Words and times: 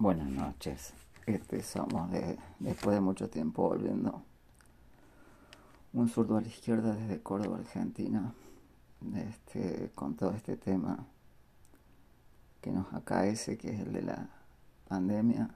Buenas 0.00 0.30
noches. 0.30 0.94
Este, 1.26 1.62
somos 1.62 2.10
de, 2.10 2.38
después 2.58 2.94
de 2.94 3.02
mucho 3.02 3.28
tiempo 3.28 3.68
volviendo 3.68 4.22
un 5.92 6.08
zurdo 6.08 6.38
a 6.38 6.40
la 6.40 6.48
izquierda 6.48 6.94
desde 6.94 7.22
Córdoba, 7.22 7.58
Argentina, 7.58 8.32
este, 9.14 9.90
con 9.94 10.16
todo 10.16 10.30
este 10.30 10.56
tema 10.56 11.06
que 12.62 12.70
nos 12.72 12.90
acaece, 12.94 13.58
que 13.58 13.74
es 13.74 13.80
el 13.80 13.92
de 13.92 14.00
la 14.00 14.30
pandemia. 14.88 15.50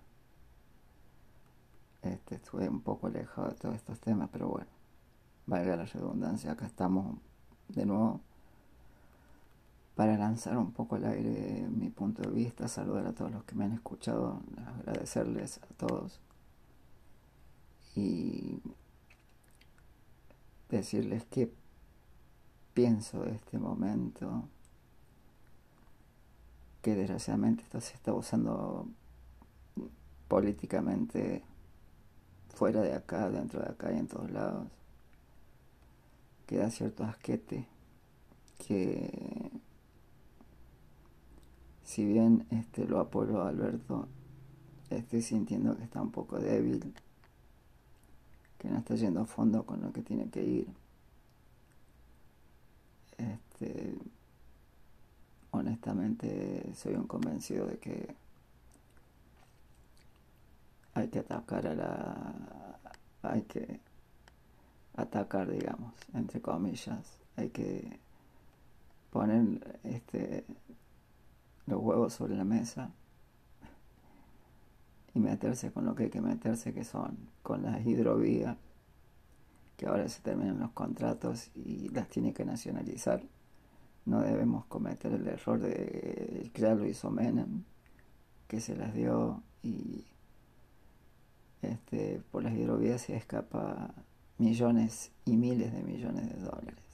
Este, 2.02 2.34
estuve 2.34 2.68
un 2.68 2.82
poco 2.82 3.06
alejado 3.06 3.48
de 3.48 3.54
todos 3.54 3.76
estos 3.76 3.98
temas, 3.98 4.28
pero 4.30 4.48
bueno, 4.48 4.68
valga 5.46 5.74
la 5.74 5.86
redundancia, 5.86 6.52
acá 6.52 6.66
estamos 6.66 7.16
de 7.68 7.86
nuevo 7.86 8.20
para 9.94 10.16
lanzar 10.16 10.56
un 10.58 10.72
poco 10.72 10.96
al 10.96 11.04
aire 11.04 11.66
mi 11.70 11.88
punto 11.90 12.22
de 12.22 12.30
vista, 12.30 12.66
saludar 12.68 13.06
a 13.06 13.12
todos 13.12 13.30
los 13.30 13.44
que 13.44 13.54
me 13.54 13.64
han 13.64 13.72
escuchado, 13.72 14.42
agradecerles 14.80 15.58
a 15.58 15.66
todos 15.76 16.20
y 17.94 18.60
decirles 20.68 21.24
qué 21.30 21.52
pienso 22.72 23.22
de 23.22 23.36
este 23.36 23.58
momento, 23.58 24.48
que 26.82 26.96
desgraciadamente 26.96 27.62
esto 27.62 27.80
se 27.80 27.94
está 27.94 28.12
usando 28.12 28.88
políticamente 30.26 31.44
fuera 32.48 32.80
de 32.80 32.94
acá, 32.94 33.30
dentro 33.30 33.60
de 33.60 33.70
acá 33.70 33.92
y 33.92 33.98
en 33.98 34.08
todos 34.08 34.30
lados, 34.32 34.66
que 36.46 36.56
da 36.58 36.70
cierto 36.70 37.04
asquete, 37.04 37.68
que 38.58 39.50
si 41.94 42.04
bien 42.04 42.44
este, 42.50 42.88
lo 42.88 42.98
apoyo 42.98 43.44
Alberto, 43.44 44.08
estoy 44.90 45.22
sintiendo 45.22 45.76
que 45.76 45.84
está 45.84 46.02
un 46.02 46.10
poco 46.10 46.40
débil, 46.40 46.92
que 48.58 48.68
no 48.68 48.78
está 48.78 48.96
yendo 48.96 49.20
a 49.20 49.26
fondo 49.26 49.64
con 49.64 49.80
lo 49.80 49.92
que 49.92 50.02
tiene 50.02 50.28
que 50.28 50.42
ir. 50.42 50.66
Este, 53.16 53.94
honestamente 55.52 56.74
soy 56.74 56.94
un 56.94 57.06
convencido 57.06 57.66
de 57.68 57.78
que 57.78 58.12
hay 60.94 61.06
que 61.10 61.20
atacar 61.20 61.64
a 61.64 61.74
la 61.76 62.80
hay 63.22 63.42
que 63.42 63.78
atacar 64.96 65.48
digamos 65.48 65.94
entre 66.12 66.40
comillas 66.40 67.18
hay 67.36 67.50
que 67.50 68.00
poner 69.12 69.78
este 69.84 70.44
los 71.66 71.80
huevos 71.80 72.12
sobre 72.12 72.36
la 72.36 72.44
mesa 72.44 72.92
y 75.14 75.20
meterse 75.20 75.72
con 75.72 75.84
lo 75.84 75.94
que 75.94 76.04
hay 76.04 76.10
que 76.10 76.20
meterse, 76.20 76.74
que 76.74 76.84
son 76.84 77.16
con 77.42 77.62
las 77.62 77.86
hidrovías, 77.86 78.56
que 79.76 79.86
ahora 79.86 80.08
se 80.08 80.22
terminan 80.22 80.58
los 80.58 80.72
contratos 80.72 81.50
y 81.54 81.88
las 81.90 82.08
tiene 82.08 82.32
que 82.32 82.44
nacionalizar. 82.44 83.22
No 84.06 84.20
debemos 84.20 84.66
cometer 84.66 85.12
el 85.12 85.26
error 85.26 85.60
de 85.60 86.50
ya 86.54 86.74
lo 86.74 86.86
hizo 86.86 87.10
Menem, 87.10 87.62
que 88.48 88.60
se 88.60 88.76
las 88.76 88.92
dio 88.92 89.42
y 89.62 90.04
este, 91.62 92.20
por 92.30 92.42
las 92.42 92.52
hidrovías 92.52 93.02
se 93.02 93.16
escapa 93.16 93.94
millones 94.38 95.12
y 95.24 95.36
miles 95.36 95.72
de 95.72 95.82
millones 95.82 96.28
de 96.28 96.40
dólares 96.40 96.84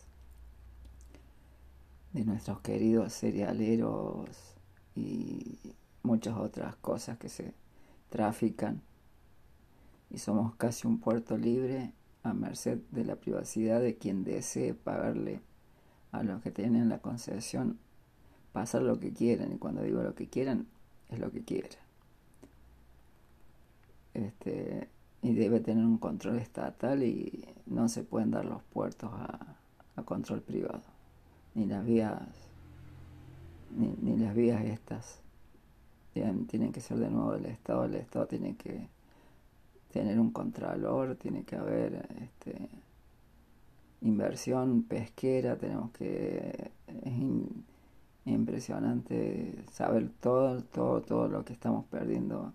de 2.12 2.24
nuestros 2.24 2.60
queridos 2.60 3.12
cerealeros 3.12 4.26
y 5.01 5.75
muchas 6.03 6.37
otras 6.37 6.77
cosas 6.77 7.19
que 7.19 7.29
se 7.29 7.55
trafican. 8.09 8.83
Y 10.11 10.19
somos 10.19 10.55
casi 10.56 10.87
un 10.87 10.98
puerto 10.98 11.37
libre 11.37 11.93
a 12.23 12.34
merced 12.34 12.79
de 12.91 13.05
la 13.05 13.17
privacidad 13.17 13.81
de 13.81 13.97
quien 13.97 14.25
desee 14.25 14.75
pagarle 14.75 15.41
a 16.12 16.22
los 16.22 16.43
que 16.43 16.50
tienen 16.50 16.89
la 16.89 16.99
concesión 16.99 17.78
pasar 18.53 18.83
lo 18.83 18.99
que 18.99 19.12
quieran. 19.12 19.53
Y 19.53 19.59
cuando 19.59 19.83
digo 19.83 20.03
lo 20.03 20.15
que 20.15 20.28
quieran 20.28 20.66
es 21.09 21.19
lo 21.19 21.31
que 21.31 21.43
quieran 21.44 21.91
este, 24.15 24.89
y 25.22 25.34
debe 25.34 25.60
tener 25.60 25.84
un 25.84 25.99
control 25.99 26.39
estatal 26.39 27.03
y 27.03 27.44
no 27.66 27.89
se 27.89 28.03
pueden 28.03 28.31
dar 28.31 28.44
los 28.44 28.62
puertos 28.65 29.10
a, 29.12 29.56
a 29.97 30.03
control 30.03 30.43
privado 30.43 30.83
ni 31.55 31.66
las 31.66 31.84
vías 31.84 32.21
ni, 33.70 34.16
las 34.16 34.34
vías 34.34 34.64
estas. 34.64 35.20
Tienen 36.12 36.72
que 36.72 36.81
ser 36.81 36.98
de 36.98 37.08
nuevo 37.08 37.32
del 37.32 37.47
Estado, 37.47 37.84
el 37.84 37.94
Estado 37.94 38.26
tiene 38.26 38.56
que 38.56 38.88
tener 39.92 40.19
un 40.19 40.31
contralor, 40.31 41.16
tiene 41.16 41.44
que 41.44 41.56
haber 41.56 42.06
este, 42.20 42.69
inversión 44.03 44.82
pesquera, 44.82 45.56
tenemos 45.56 45.91
que... 45.92 46.72
Es 46.86 47.12
impresionante 48.26 49.64
saber 49.72 50.10
todo, 50.20 50.62
todo, 50.62 51.00
todo 51.00 51.28
lo 51.28 51.44
que 51.44 51.53
estamos 51.53 51.86
perdiendo 51.86 52.53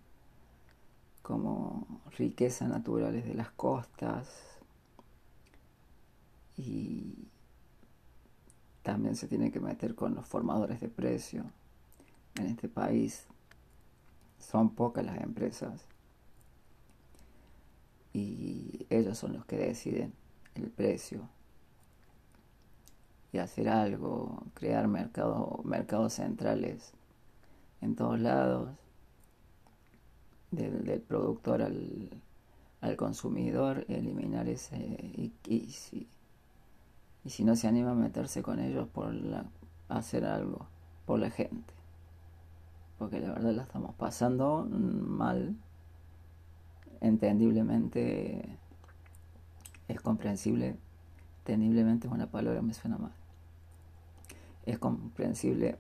como 1.22 1.88
riqueza 2.18 2.68
naturales 2.68 3.26
de 3.26 3.34
las 3.34 3.50
costas. 3.52 4.28
Y 6.58 7.28
también 8.86 9.16
se 9.16 9.28
tiene 9.28 9.52
que 9.52 9.60
meter 9.60 9.96
con 9.96 10.14
los 10.14 10.28
formadores 10.28 10.80
de 10.80 10.90
precio. 10.90 11.44
En 12.36 12.46
este 12.46 12.70
país 12.70 13.26
son 14.38 14.76
pocas 14.76 15.04
las 15.04 15.20
empresas 15.22 15.88
y 18.14 18.86
ellos 18.92 19.18
son 19.18 19.34
los 19.34 19.46
que 19.46 19.58
deciden 19.58 20.14
el 20.54 20.70
precio 20.70 21.28
y 23.34 23.40
hacer 23.40 23.70
algo, 23.70 24.44
crear 24.54 24.88
mercado, 24.88 25.62
mercados 25.66 26.14
centrales 26.14 26.94
en 27.82 27.96
todos 27.96 28.20
lados, 28.20 28.70
del, 30.52 31.02
productor 31.02 31.64
al, 31.64 32.12
al 32.82 32.96
consumidor, 32.96 33.84
eliminar 33.90 34.48
ese 34.48 34.78
y, 34.78 36.08
y 37.26 37.32
si 37.32 37.44
no 37.44 37.56
se 37.56 37.68
anima 37.68 37.92
a 37.92 37.96
meterse 37.96 38.44
con 38.44 38.60
ellos 38.60 38.88
por 38.88 39.12
hacer 39.90 40.26
algo 40.26 40.68
por 41.06 41.20
la 41.20 41.32
gente. 41.32 41.74
Porque 43.00 43.20
la 43.20 43.34
verdad 43.34 43.52
la 43.52 43.64
estamos 43.64 43.96
pasando 43.96 44.68
mal. 44.70 45.56
Entendiblemente 47.02 48.58
es 49.88 50.00
comprensible. 50.02 50.78
Entendiblemente 51.40 52.08
es 52.08 52.14
una 52.14 52.28
palabra 52.28 52.62
me 52.62 52.74
suena 52.74 52.98
mal. 52.98 53.14
Es 54.68 54.78
comprensible 54.78 55.78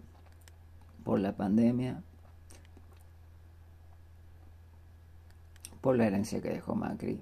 por 1.03 1.19
la 1.19 1.35
pandemia, 1.35 2.03
por 5.81 5.95
la 5.95 6.07
herencia 6.07 6.41
que 6.41 6.49
dejó 6.49 6.75
Macri. 6.75 7.21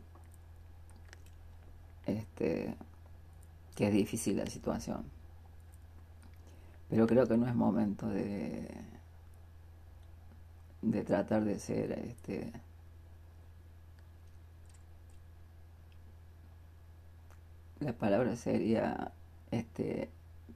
Este, 2.06 2.76
que 3.76 3.88
es 3.88 3.94
difícil 3.94 4.38
la 4.38 4.46
situación. 4.46 5.04
Pero 6.90 7.08
creo 7.08 7.28
que 7.28 7.38
no 7.38 7.48
es 7.48 7.56
momento 7.56 8.08
de, 8.08 8.68
de 10.82 11.04
tratar 11.04 11.44
de 11.44 11.60
ser 11.60 11.92
este 11.92 12.52
la 17.80 17.94
palabra 17.94 18.36
sería 18.36 19.12
este 19.52 20.10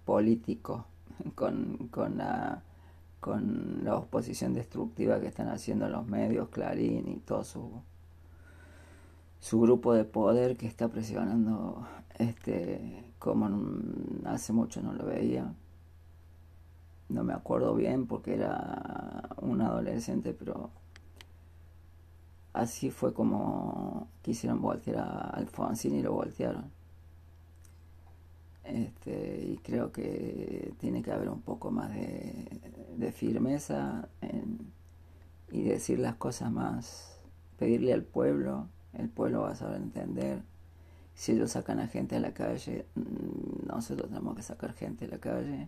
político 0.05 0.85
con, 1.35 1.89
con 1.89 2.17
la 2.17 2.63
con 3.19 3.83
la 3.83 3.95
oposición 3.97 4.53
destructiva 4.53 5.19
que 5.19 5.27
están 5.27 5.49
haciendo 5.49 5.89
los 5.89 6.05
medios, 6.05 6.49
Clarín 6.49 7.07
y 7.07 7.17
todo 7.17 7.43
su 7.43 7.81
su 9.39 9.59
grupo 9.61 9.93
de 9.93 10.03
poder 10.03 10.57
que 10.57 10.67
está 10.67 10.87
presionando 10.87 11.87
este 12.17 13.03
como 13.19 13.49
hace 14.25 14.53
mucho 14.53 14.81
no 14.81 14.93
lo 14.93 15.05
veía. 15.05 15.53
No 17.09 17.23
me 17.23 17.33
acuerdo 17.33 17.73
bien 17.75 18.05
porque 18.05 18.35
era 18.35 19.29
un 19.41 19.61
adolescente, 19.61 20.33
pero 20.33 20.69
así 22.53 22.91
fue 22.91 23.13
como 23.13 24.07
quisieron 24.21 24.61
voltear 24.61 24.97
a 24.99 25.29
Alfonsín 25.29 25.95
y 25.95 26.01
lo 26.01 26.13
voltearon. 26.13 26.77
Este, 28.63 29.45
y 29.45 29.57
creo 29.63 29.93
que 29.93 30.73
tiene 30.79 31.01
que 31.01 31.11
haber 31.11 31.29
un 31.29 31.41
poco 31.41 31.71
más 31.71 31.93
de, 31.93 33.11
firmeza 33.13 34.09
y 35.49 35.63
decir 35.63 35.99
las 35.99 36.15
cosas 36.15 36.51
más, 36.51 37.19
pedirle 37.57 37.93
al 37.93 38.03
pueblo, 38.03 38.67
el 38.97 39.09
pueblo 39.09 39.41
va 39.41 39.51
a 39.51 39.55
saber 39.55 39.81
entender 39.81 40.41
si 41.17 41.31
ellos 41.31 41.51
sacan 41.51 41.79
a 41.79 41.87
gente 41.87 42.15
a 42.15 42.19
la 42.19 42.33
calle, 42.33 42.85
mm, 42.93 43.67
nosotros 43.67 44.07
tenemos 44.07 44.35
que 44.35 44.43
sacar 44.43 44.73
gente 44.73 45.05
a 45.05 45.07
la 45.07 45.17
calle. 45.17 45.67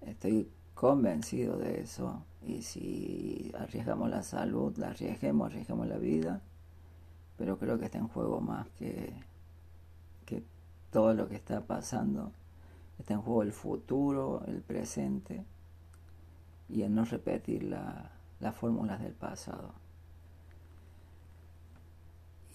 Estoy 0.00 0.48
convencido 0.74 1.58
de 1.58 1.80
eso 1.80 2.22
y 2.40 2.62
si 2.62 3.52
arriesgamos 3.58 4.08
la 4.08 4.22
salud, 4.22 4.76
la 4.78 4.90
arriesguemos, 4.90 5.48
arriesgemos 5.48 5.88
la 5.88 5.98
vida, 5.98 6.40
pero 7.36 7.58
creo 7.58 7.80
que 7.80 7.86
está 7.86 7.98
en 7.98 8.06
juego 8.06 8.40
más 8.40 8.68
que, 8.78 9.12
que 10.24 10.44
todo 10.92 11.12
lo 11.12 11.28
que 11.28 11.34
está 11.34 11.66
pasando. 11.66 12.30
Está 13.00 13.14
en 13.14 13.22
juego 13.22 13.42
el 13.42 13.52
futuro, 13.52 14.44
el 14.46 14.62
presente 14.62 15.44
y 16.68 16.82
el 16.82 16.94
no 16.94 17.04
repetir 17.04 17.64
las 17.64 18.54
fórmulas 18.54 19.00
del 19.00 19.14
pasado. 19.14 19.74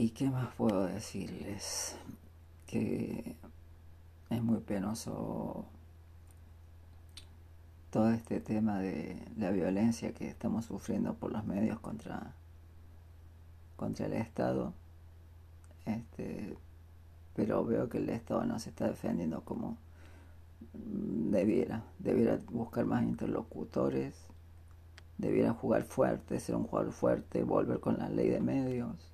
¿Y 0.01 0.09
qué 0.09 0.31
más 0.31 0.51
puedo 0.55 0.87
decirles? 0.87 1.95
Que 2.65 3.35
es 4.31 4.41
muy 4.41 4.59
penoso 4.61 5.67
todo 7.91 8.09
este 8.09 8.39
tema 8.39 8.79
de 8.79 9.23
la 9.37 9.51
violencia 9.51 10.11
que 10.11 10.27
estamos 10.27 10.65
sufriendo 10.65 11.13
por 11.13 11.31
los 11.31 11.45
medios 11.45 11.79
contra, 11.81 12.33
contra 13.75 14.07
el 14.07 14.13
Estado. 14.13 14.73
Este, 15.85 16.57
pero 17.35 17.63
veo 17.63 17.87
que 17.87 17.99
el 17.99 18.09
Estado 18.09 18.43
no 18.43 18.57
se 18.57 18.71
está 18.71 18.87
defendiendo 18.87 19.45
como 19.45 19.77
debiera. 20.73 21.83
Debiera 21.99 22.39
buscar 22.49 22.85
más 22.85 23.03
interlocutores, 23.03 24.15
debiera 25.19 25.53
jugar 25.53 25.83
fuerte, 25.83 26.39
ser 26.39 26.55
un 26.55 26.63
jugador 26.63 26.91
fuerte, 26.91 27.43
volver 27.43 27.79
con 27.79 27.99
la 27.99 28.09
ley 28.09 28.29
de 28.29 28.41
medios, 28.41 29.11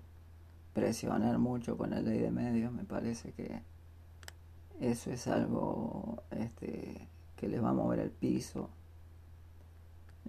presionar 0.78 1.40
mucho 1.40 1.76
con 1.76 1.90
la 1.90 2.02
ley 2.02 2.20
de 2.20 2.30
medios. 2.30 2.72
Me 2.72 2.84
parece 2.84 3.32
que 3.32 3.64
eso 4.80 5.10
es 5.10 5.28
algo 5.28 6.22
este, 6.30 7.08
que 7.36 7.48
les 7.48 7.64
va 7.64 7.70
a 7.70 7.74
mover 7.74 7.98
el 7.98 8.12
piso. 8.12 8.70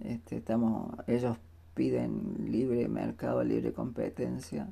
Este, 0.01 0.37
estamos, 0.37 0.91
ellos 1.05 1.37
piden 1.75 2.47
libre 2.49 2.87
mercado, 2.87 3.43
libre 3.43 3.73
competencia 3.73 4.67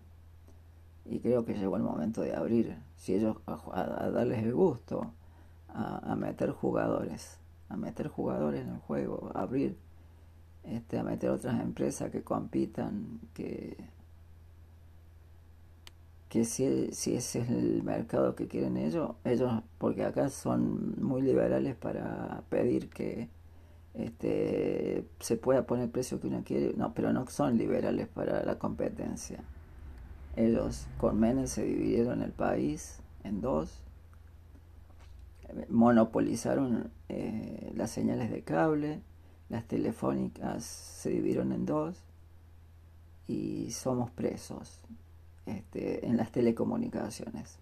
y 1.05 1.19
creo 1.19 1.45
que 1.45 1.53
llegó 1.53 1.77
el 1.77 1.83
momento 1.83 2.21
de 2.21 2.35
abrir, 2.35 2.75
si 2.95 3.13
ellos 3.13 3.37
a, 3.45 4.09
darles 4.09 4.43
el 4.43 4.55
gusto, 4.55 5.11
a, 5.69 6.15
meter 6.15 6.49
jugadores, 6.49 7.37
a 7.69 7.77
meter 7.77 8.07
jugadores 8.07 8.65
en 8.65 8.73
el 8.73 8.79
juego, 8.79 9.31
a 9.35 9.41
abrir, 9.41 9.77
este, 10.63 10.97
a 10.97 11.03
meter 11.03 11.29
otras 11.29 11.61
empresas 11.61 12.09
que 12.09 12.23
compitan, 12.23 13.19
que 13.35 13.77
que 16.29 16.43
si, 16.43 16.91
si 16.91 17.15
ese 17.15 17.39
es 17.39 17.49
el 17.49 17.83
mercado 17.83 18.35
que 18.35 18.47
quieren 18.47 18.77
ellos, 18.77 19.11
ellos, 19.23 19.63
porque 19.77 20.03
acá 20.03 20.29
son 20.29 20.95
muy 21.01 21.21
liberales 21.21 21.75
para 21.75 22.43
pedir 22.49 22.89
que 22.89 23.29
este, 23.93 25.05
se 25.19 25.37
pueda 25.37 25.65
poner 25.65 25.85
el 25.85 25.91
precio 25.91 26.19
que 26.19 26.27
uno 26.27 26.43
quiere, 26.45 26.73
no, 26.75 26.93
pero 26.93 27.13
no 27.13 27.25
son 27.27 27.57
liberales 27.57 28.07
para 28.07 28.43
la 28.43 28.59
competencia. 28.59 29.43
Ellos 30.35 30.87
con 30.97 31.19
Menem 31.19 31.47
se 31.47 31.63
dividieron 31.63 32.21
el 32.21 32.31
país 32.31 32.99
en 33.23 33.41
dos, 33.41 33.81
monopolizaron 35.69 36.91
eh, 37.09 37.71
las 37.75 37.89
señales 37.91 38.29
de 38.29 38.43
cable, 38.43 39.01
las 39.49 39.65
telefónicas 39.65 40.65
se 40.65 41.09
dividieron 41.09 41.53
en 41.53 41.65
dos 41.65 42.03
y 43.27 43.71
somos 43.71 44.11
presos 44.11 44.81
este, 45.47 46.05
en 46.05 46.17
las 46.17 46.31
telecomunicaciones. 46.31 47.59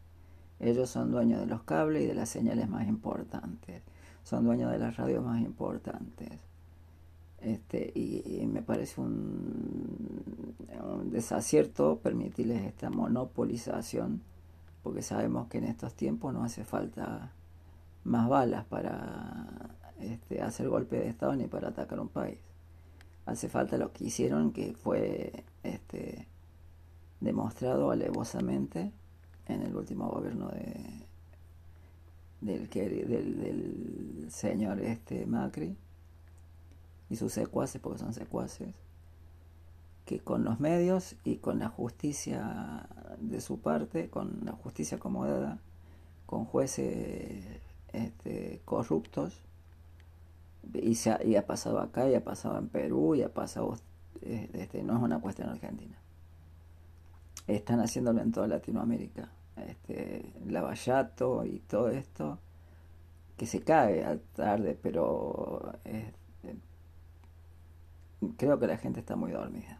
Ellos 0.60 0.90
son 0.90 1.12
dueños 1.12 1.42
de 1.42 1.48
los 1.48 1.64
cables 1.64 2.04
y 2.04 2.08
de 2.08 2.16
las 2.16 2.30
señales 2.30 2.68
más 2.70 2.88
importantes, 2.88 3.82
son 4.24 4.44
dueños 4.46 4.72
de 4.72 4.80
las 4.80 4.98
radios 4.98 5.24
más 5.24 5.42
importantes. 5.42 6.32
Este, 7.40 7.92
y, 7.94 8.44
me 8.48 8.64
parece 8.64 9.00
un, 9.00 10.56
un, 10.84 11.12
desacierto 11.12 12.00
permitirles 12.00 12.66
esta 12.66 12.90
monopolización, 12.90 14.22
porque 14.82 15.04
sabemos 15.04 15.48
que 15.48 15.60
en 15.60 15.66
estos 15.66 15.94
tiempos 15.94 16.34
no 16.34 16.44
hace 16.44 16.64
falta 16.64 17.34
más 18.04 18.30
balas 18.30 18.66
para 18.66 19.76
este, 20.00 20.42
hacer 20.42 20.70
golpe 20.70 20.98
de 20.98 21.10
Estado 21.10 21.36
ni 21.36 21.46
para 21.48 21.70
atacar 21.70 22.00
un 22.00 22.10
país. 22.10 22.40
Hace 23.26 23.50
falta 23.50 23.78
lo 23.78 23.92
que 23.92 24.06
hicieron, 24.06 24.52
que 24.52 24.74
fue 24.74 25.44
este, 25.64 26.28
demostrado 27.20 27.92
alevosamente 27.92 28.92
en 29.48 29.62
el 29.62 29.76
último 29.76 30.10
gobierno 30.10 30.50
de, 30.50 31.06
del, 32.42 34.28
señor 34.30 34.80
este 34.82 35.26
Macri 35.26 35.76
y 37.10 37.16
sus 37.16 37.34
secuaces, 37.34 37.82
porque 37.82 38.00
son 38.00 38.14
secuaces, 38.14 38.74
que 40.06 40.20
con 40.20 40.44
los 40.44 40.60
medios 40.60 41.16
y 41.24 41.38
con 41.38 41.60
la 41.60 41.70
justicia 41.70 42.88
de 43.20 43.42
su 43.42 43.60
parte, 43.60 44.10
con 44.10 44.42
la 44.44 44.52
justicia 44.54 44.98
acomodada, 44.98 45.60
con 46.26 46.46
jueces 46.46 47.46
este, 47.94 48.62
corruptos, 48.66 49.42
y, 50.74 50.96
se 50.96 51.12
ha, 51.12 51.24
y 51.24 51.36
ha 51.36 51.46
pasado 51.46 51.80
acá, 51.80 52.10
y 52.10 52.16
ha 52.16 52.24
pasado 52.24 52.58
en 52.58 52.68
Perú, 52.68 53.14
y 53.14 53.22
ha 53.22 53.32
pasado, 53.32 53.78
este, 54.22 54.82
no 54.84 54.98
es 54.98 55.04
una 55.04 55.22
cuestión 55.22 55.50
argentina 55.50 55.96
están 57.48 57.80
haciéndolo 57.80 58.22
en 58.22 58.32
toda 58.32 58.48
Latinoamérica. 58.48 59.30
Este, 59.56 60.34
Lavallato 60.48 61.46
y 61.46 61.60
todo 61.60 61.90
esto, 61.90 62.40
que 63.38 63.46
se 63.46 63.62
cae 63.62 64.20
tarde, 64.34 64.78
pero 64.82 65.74
este, 65.86 66.56
creo 68.38 68.60
que 68.60 68.68
la 68.68 68.78
gente 68.78 69.00
está 69.00 69.16
muy 69.16 69.32
dormida. 69.32 69.80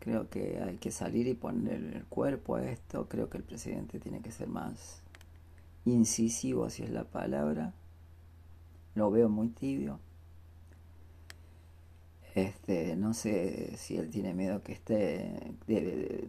Creo 0.00 0.28
que 0.28 0.60
hay 0.62 0.76
que 0.78 0.90
salir 0.90 1.26
y 1.26 1.34
poner 1.34 1.82
el 1.82 2.04
cuerpo 2.06 2.56
a 2.56 2.64
esto. 2.64 3.08
Creo 3.08 3.28
que 3.28 3.38
el 3.38 3.44
presidente 3.44 3.98
tiene 4.00 4.20
que 4.20 4.30
ser 4.30 4.48
más 4.48 5.02
incisivo, 5.84 6.70
si 6.70 6.84
es 6.84 6.90
la 6.90 7.04
palabra. 7.04 7.72
Lo 8.94 9.10
veo 9.10 9.28
muy 9.28 9.48
tibio. 9.48 10.00
Este, 12.34 12.94
no 12.96 13.14
sé 13.14 13.76
si 13.76 13.96
él 13.96 14.10
tiene 14.10 14.34
miedo 14.34 14.62
que 14.62 14.72
esté 14.72 15.54
de, 15.66 16.28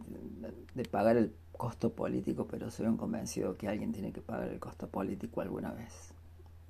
pagar 0.90 1.16
el 1.16 1.34
costo 1.56 1.92
político, 1.92 2.46
pero 2.46 2.70
soy 2.70 2.86
un 2.86 2.96
convencido 2.96 3.56
que 3.56 3.68
alguien 3.68 3.92
tiene 3.92 4.12
que 4.12 4.20
pagar 4.20 4.48
el 4.48 4.58
costo 4.58 4.88
político 4.88 5.40
alguna 5.40 5.72
vez. 5.72 6.14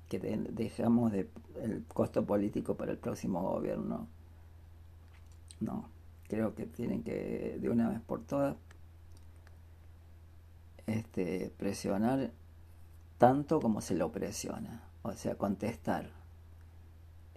Que 0.09 0.19
dejamos 0.19 1.11
de, 1.11 1.29
el 1.61 1.85
costo 1.85 2.25
político 2.25 2.75
para 2.75 2.91
el 2.91 2.97
próximo 2.97 3.41
gobierno. 3.41 4.07
No, 5.59 5.87
creo 6.27 6.55
que 6.55 6.65
tienen 6.65 7.03
que 7.03 7.57
de 7.59 7.69
una 7.69 7.89
vez 7.89 8.01
por 8.01 8.21
todas 8.23 8.55
este, 10.87 11.53
presionar 11.57 12.31
tanto 13.17 13.59
como 13.59 13.81
se 13.81 13.95
lo 13.95 14.11
presiona, 14.11 14.83
o 15.03 15.13
sea, 15.13 15.35
contestar 15.35 16.09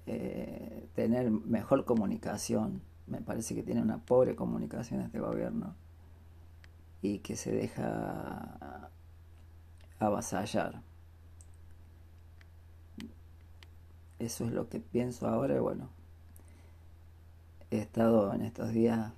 eh, 0.07 0.89
tener 0.95 1.31
mejor 1.31 1.85
comunicación. 1.85 2.83
Me 3.07 3.21
parece 3.21 3.55
que 3.55 3.63
tiene 3.63 3.83
una 3.83 3.99
pobre 3.99 4.35
comunicación 4.35 5.01
este 5.01 5.21
gobierno 5.21 5.75
y 7.03 7.19
que 7.19 7.37
se 7.37 7.53
deja 7.53 8.91
avasallar. 9.99 10.83
Eso 14.19 14.45
es 14.45 14.53
lo 14.53 14.69
que 14.69 14.81
pienso 14.81 15.29
ahora 15.29 15.61
bueno, 15.61 15.91
he 17.71 17.79
estado 17.79 18.33
en 18.33 18.43
estos 18.43 18.71
días 18.71 19.13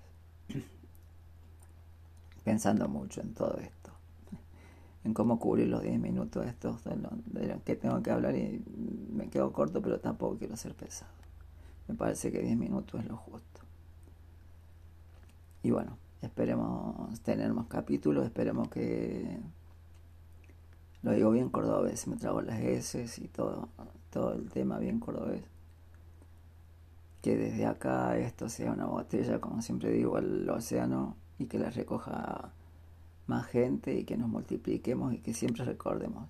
pensando 2.45 2.89
mucho 2.89 3.21
en 3.21 3.35
todo 3.35 3.59
esto 3.59 3.76
en 5.07 5.15
cómo 5.15 5.39
cubrir 5.39 5.69
los 5.69 5.83
10 5.83 6.01
minutos 6.01 6.45
estos 6.47 6.83
de, 6.83 6.97
lo, 6.97 7.11
que 7.65 7.77
tengo 7.77 8.03
que 8.03 8.11
hablar 8.11 8.35
y 8.37 8.61
me 9.13 9.29
quedo 9.29 9.53
corto, 9.53 9.81
pero 9.81 10.01
tampoco 10.01 10.37
quiero 10.37 10.57
ser 10.57 10.75
pesado. 10.75 11.13
Me 11.87 11.95
parece 11.95 12.33
que 12.33 12.43
10 12.43 12.57
minutos 12.57 13.01
es 13.01 13.07
lo 13.07 13.17
justo. 13.17 13.61
Y 15.63 15.71
bueno, 15.71 15.97
esperemos 16.23 17.21
tener 17.21 17.53
más 17.53 17.69
capítulos, 17.69 18.25
esperemos 18.27 18.69
que 18.69 19.39
lo 21.03 21.13
digo 21.13 21.31
bien 21.31 21.51
cordobés, 21.51 22.09
me 22.09 22.17
trago 22.17 22.43
las 22.43 22.59
S 22.61 23.07
y 23.23 23.29
todo, 23.29 23.69
todo 24.11 24.33
el 24.33 24.51
tema 24.51 24.79
bien 24.79 24.99
cordobés. 24.99 25.45
Que 27.23 27.37
desde 27.37 27.65
acá 27.65 28.19
esto 28.19 28.49
sea 28.49 28.73
una 28.73 28.87
botella, 28.87 29.41
como 29.41 29.63
siempre 29.63 29.93
digo, 29.93 30.17
al 30.17 30.51
océano 30.51 31.15
y 31.39 31.47
que 31.47 31.61
la 31.61 31.71
recoja 31.71 32.51
más 33.27 33.47
gente 33.47 33.95
y 33.95 34.05
que 34.05 34.17
nos 34.17 34.29
multipliquemos 34.29 35.15
y 35.15 35.19
que 35.19 35.35
siempre 35.35 35.65
recordemos 35.65 36.29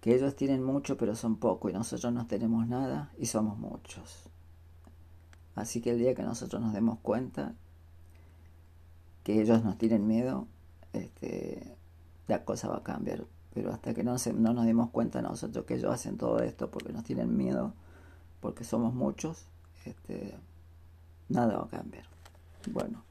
que 0.00 0.14
ellos 0.14 0.36
tienen 0.36 0.62
mucho 0.62 0.96
pero 0.96 1.14
son 1.14 1.36
poco 1.36 1.68
y 1.68 1.72
nosotros 1.72 2.12
no 2.12 2.26
tenemos 2.26 2.66
nada 2.66 3.12
y 3.18 3.26
somos 3.26 3.58
muchos. 3.58 4.28
Así 5.54 5.80
que 5.80 5.90
el 5.90 5.98
día 5.98 6.14
que 6.14 6.22
nosotros 6.22 6.62
nos 6.62 6.72
demos 6.72 6.98
cuenta 7.00 7.54
que 9.24 9.40
ellos 9.40 9.64
nos 9.64 9.76
tienen 9.76 10.06
miedo, 10.06 10.46
este, 10.92 11.76
la 12.28 12.44
cosa 12.44 12.68
va 12.68 12.78
a 12.78 12.82
cambiar. 12.82 13.26
Pero 13.52 13.72
hasta 13.72 13.92
que 13.92 14.04
no, 14.04 14.14
no 14.36 14.54
nos 14.54 14.66
demos 14.66 14.90
cuenta 14.90 15.20
nosotros 15.20 15.64
que 15.64 15.74
ellos 15.74 15.92
hacen 15.92 16.16
todo 16.16 16.38
esto 16.40 16.70
porque 16.70 16.92
nos 16.92 17.02
tienen 17.02 17.36
miedo, 17.36 17.74
porque 18.40 18.62
somos 18.62 18.94
muchos, 18.94 19.46
este, 19.84 20.38
nada 21.28 21.58
va 21.58 21.64
a 21.64 21.68
cambiar. 21.68 22.04
Bueno, 22.70 23.02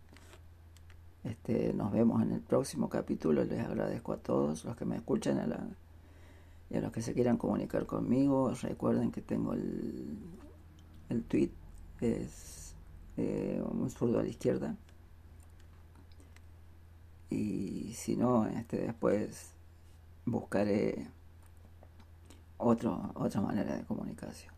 este, 1.30 1.74
nos 1.74 1.92
vemos 1.92 2.22
en 2.22 2.32
el 2.32 2.42
próximo 2.42 2.90
capítulo. 2.90 3.44
Les 3.44 3.60
agradezco 3.60 4.14
a 4.14 4.18
todos 4.18 4.64
los 4.66 4.76
que 4.76 4.86
me 4.86 4.96
escuchan 4.96 5.40
a 5.40 5.68
y 6.70 6.76
a 6.76 6.82
los 6.82 6.92
que 6.92 7.02
se 7.02 7.14
quieran 7.14 7.38
comunicar 7.38 7.86
conmigo. 7.86 8.54
Recuerden 8.62 9.12
que 9.12 9.22
tengo 9.22 9.54
el, 9.54 10.18
el 11.10 11.24
tweet, 11.24 11.52
es 12.02 12.76
eh, 13.18 13.62
un 13.66 13.90
zurdo 13.90 14.20
a 14.20 14.24
la 14.24 14.30
izquierda. 14.30 14.76
Y 17.30 17.94
si 17.94 18.16
no, 18.16 18.48
este, 18.48 18.78
después 18.78 19.52
buscaré 20.26 21.10
otro, 22.58 23.12
otra 23.16 23.42
manera 23.42 23.76
de 23.76 23.84
comunicación. 23.84 24.54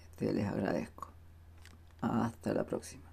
Este, 0.00 0.32
les 0.32 0.46
agradezco. 0.46 1.08
Hasta 2.00 2.52
la 2.54 2.64
próxima. 2.64 3.07